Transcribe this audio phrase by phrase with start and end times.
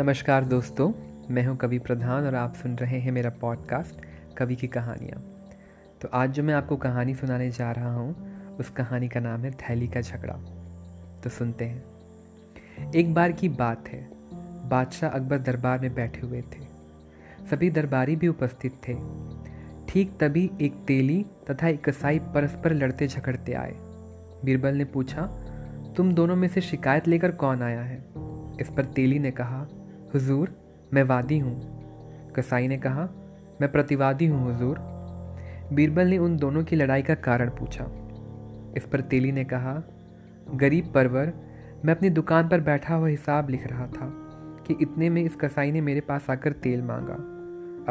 [0.00, 0.92] नमस्कार दोस्तों,
[1.30, 4.00] मैं हूँ कवि प्रधान और आप सुन रहे हैं मेरा पॉडकास्ट
[4.36, 5.20] कवि की कहानियाँ।
[6.00, 8.16] तो आज जो मैं आपको कहानी सुनाने जा रहा हूँ,
[8.56, 10.34] उस कहानी का नाम है थैली का झगड़ा।
[11.24, 14.08] तो सुनते हैं। एक बार की बात है,
[14.68, 16.60] बादशाह अकबर दरबार में बैठे हुए थे।
[17.50, 18.94] सभी दरबारी भी उपस्थित थे।
[19.88, 23.74] ठीक तभी एक तेली तथा एक कसाई परस्पर लड़ते झगड़ते आए।
[24.44, 25.26] बीरबल ने पूछा,
[25.96, 28.04] तुम दोनों में से शिकायत लेकर कौन आया है?
[28.60, 29.68] इस पर तेली ने कहा
[30.14, 30.56] हुजूर,
[30.94, 31.60] मैं वादी हूँ।
[32.36, 33.08] कसाई ने कहा,
[33.60, 34.78] मैं प्रतिवादी हूँ, हुजूर।
[35.72, 37.84] बीरबल ने उन दोनों की लड़ाई का कारण पूछा।
[38.76, 39.82] इस पर तेली ने कहा,
[40.54, 41.32] गरीब परवर,
[41.84, 44.12] मैं अपनी दुकान पर बैठा हुआ हिसाब लिख रहा था
[44.66, 47.14] कि इतने में इस कसाई ने मेरे पास आकर तेल मांगा।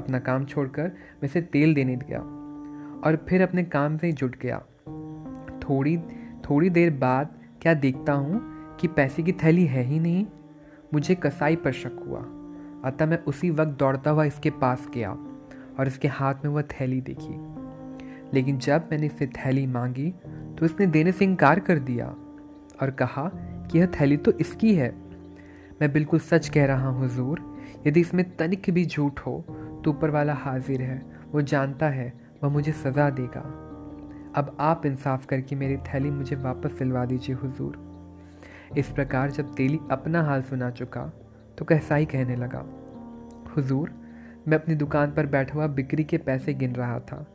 [0.02, 2.20] अपना काम छोड़कर मैं इसे तेल देने गया
[3.06, 4.60] और फिर अपने काम से जुट गया।
[5.60, 5.98] थोड़ी
[6.50, 7.30] थोड़ी देर बाद
[7.62, 8.42] क्या देखता हूँ
[8.78, 10.26] कि पैसे की थैली है ही नहीं?
[10.94, 12.20] मुझे कसाई पर शक हुआ।
[12.86, 15.12] अतः मैं उसी वक्त दौड़ता हुआ इसके पास गया
[15.80, 17.36] और इसके हाथ में वह थैली देखी।
[18.34, 20.10] लेकिन जब मैंने इससे थैली मांगी
[20.60, 22.08] तो इसने देने से इनकार कर दिया
[22.82, 24.90] और कहा कि यह थैली तो इसकी है।
[25.82, 27.42] मैं बिल्कुल सच कह रहा हूँ, हुजूर,
[27.88, 29.44] यदि इसमें तनिक भी झूठ हो
[29.84, 31.02] तो ऊपर वाला हाजिर है,
[31.32, 33.42] वो जानता है, वह मुझे सज़ा देगा।
[34.36, 37.89] अब आप इंसाफ करके मेरी थैली मुझे वापस सिलवा दीजिए, हुजूर।
[38.78, 41.02] इस प्रकार जब तेली अपना हाल सुना चुका
[41.58, 42.66] तो कैसा कहने लगा,
[43.58, 43.92] हुजूर,
[44.48, 47.26] मैं अपनी दुकान पर बैठा हुआ बिक्री के पैसे गिन रहा था,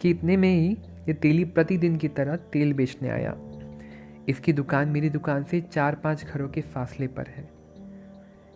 [0.00, 0.72] कि इतने में ही
[1.08, 3.34] ये तेली प्रतिदिन की तरह तेल बेचने आया।
[4.28, 7.48] इसकी दुकान मेरी दुकान से चार पाँच घरों के फासले पर है।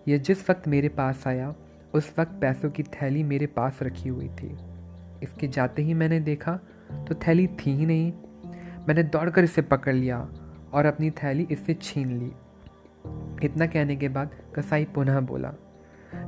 [0.09, 1.55] यह जिस वक्त मेरे पास आया,
[1.95, 4.57] उस वक्त पैसों की थैली मेरे पास रखी हुई थी।
[5.23, 6.59] इसके जाते ही मैंने देखा
[7.09, 8.13] तो थैली थी ही नहीं।
[8.89, 10.19] मैंने दौड़कर इसे पकड़ लिया
[10.73, 12.33] और अपनी थैली इससे छीन ली।
[13.43, 15.53] इतना कहने के बाद कसाई पुनः बोला,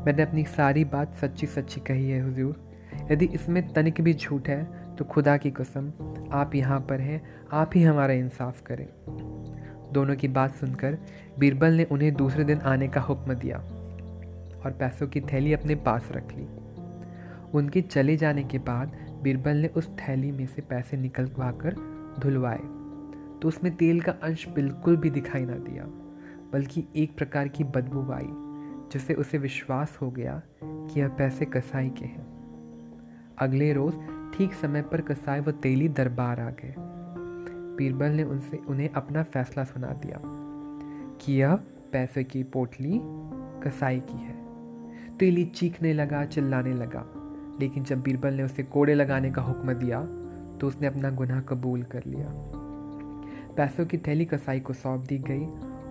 [0.06, 2.57] मैंने अपनी सारी बात सच्ची सच्ची कही है, हुजूर।
[3.12, 4.64] यदि इसमें तनिक भी झूठ है
[4.96, 5.92] तो खुदा की कसम,
[6.33, 8.86] आप यहाँ पर हैं, आप ही हमारा इंसाफ करें।
[9.92, 10.98] दोनों की बात सुनकर
[11.39, 16.08] बीरबल ने उन्हें दूसरे दिन आने का हुक्म दिया और पैसों की थैली अपने पास
[16.12, 16.46] रख ली।
[17.55, 21.74] उनके चले जाने के बाद बीरबल ने उस थैली में से पैसे निकलवा कर
[22.20, 22.61] धुलवाए।
[23.42, 25.84] तो उसमें तेल का अंश बिल्कुल भी दिखाई ना दिया,
[26.52, 28.28] बल्कि एक प्रकार की बदबू आई
[28.92, 32.26] जिससे उसे विश्वास हो गया कि यह पैसे कसाई के हैं।
[33.38, 33.94] अगले रोज
[34.36, 36.74] ठीक समय पर कसाई व तेली दरबार आ गए।
[37.78, 40.20] बीरबल ने उनसे उन्हें अपना फैसला सुना दिया
[41.20, 41.55] कि यह
[41.92, 43.00] पैसे की पोटली
[43.62, 44.36] कसाई की है।
[45.18, 47.05] तेली चीखने लगा, चिल्लाने लगा,
[47.60, 50.00] लेकिन जब बीरबल ने उसे कोड़े लगाने का हुक्म दिया
[50.60, 52.26] तो उसने अपना गुनाह कबूल कर लिया।
[53.58, 55.46] पैसों की थैली कसाई को सौंप दी गई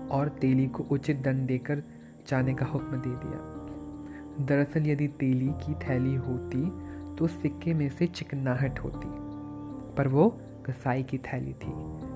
[0.09, 1.81] और तेली को उचित दंड देकर
[2.28, 6.61] जाने का हुक्म दे दिया। दरअसल यदि तेली की थैली होती
[7.17, 9.07] तो सिक्के में से चिकनाहट होती,
[9.97, 10.29] पर वो
[10.67, 11.72] कसाई की थैली थी,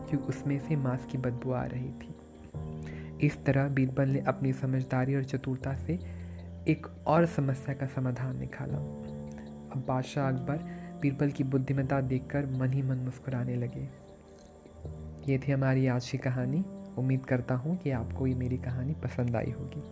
[0.09, 5.16] क्योंकि उसमें से मांस की बदबू आ रही थी। इस तरह बीरबल ने अपनी समझदारी
[5.16, 6.00] और चतुरता से
[6.67, 10.57] एक और समस्या का समाधान निकाला। अब बादशाह अकबर
[11.01, 13.88] बीरबल की बुद्धिमत्ता देखकर मन ही मन मुस्कुराने लगे।
[15.29, 16.63] ये थी हमारी आज की कहानी।
[16.97, 19.83] उम्मीद करता हूँ कि आपको ये मेरी कहानी पसंद आई होगी।